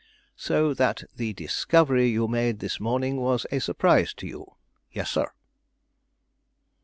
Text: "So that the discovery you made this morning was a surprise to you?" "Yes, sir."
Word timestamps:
"So 0.35 0.73
that 0.73 1.03
the 1.15 1.31
discovery 1.33 2.07
you 2.09 2.27
made 2.27 2.57
this 2.57 2.79
morning 2.79 3.17
was 3.17 3.45
a 3.51 3.59
surprise 3.59 4.15
to 4.15 4.25
you?" 4.25 4.55
"Yes, 4.91 5.11
sir." 5.11 5.27